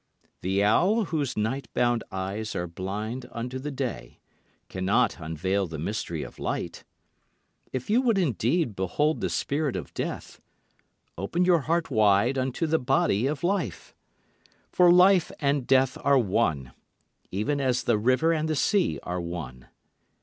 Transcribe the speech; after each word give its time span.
The 0.41 0.63
owl 0.63 1.05
whose 1.05 1.37
night 1.37 1.67
bound 1.75 2.03
eyes 2.11 2.55
are 2.55 2.65
blind 2.65 3.27
unto 3.31 3.59
the 3.59 3.69
day 3.69 4.19
cannot 4.67 5.19
unveil 5.19 5.67
the 5.67 5.77
mystery 5.77 6.23
of 6.23 6.39
light. 6.39 6.83
If 7.71 7.87
you 7.87 8.01
would 8.01 8.17
indeed 8.17 8.75
behold 8.75 9.21
the 9.21 9.29
spirit 9.29 9.75
of 9.75 9.93
death, 9.93 10.41
open 11.19 11.45
your 11.45 11.59
heart 11.61 11.91
wide 11.91 12.39
unto 12.39 12.65
the 12.65 12.79
body 12.79 13.27
of 13.27 13.43
life. 13.43 13.93
For 14.71 14.91
life 14.91 15.31
and 15.39 15.67
death 15.67 15.99
are 16.03 16.17
one, 16.17 16.71
even 17.29 17.61
as 17.61 17.83
the 17.83 17.99
river 17.99 18.33
and 18.33 18.49
the 18.49 18.55
sea 18.55 18.99
are 19.03 19.21
one. 19.21 19.67